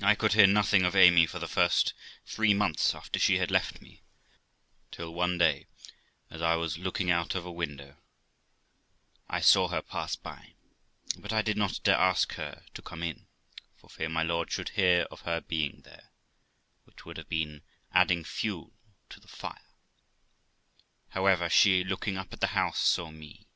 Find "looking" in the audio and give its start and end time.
6.78-7.10, 21.82-22.16